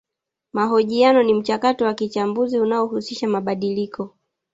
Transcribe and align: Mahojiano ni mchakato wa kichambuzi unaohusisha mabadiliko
Mahojiano 0.53 1.23
ni 1.23 1.33
mchakato 1.33 1.85
wa 1.85 1.93
kichambuzi 1.93 2.59
unaohusisha 2.59 3.27
mabadiliko 3.27 4.13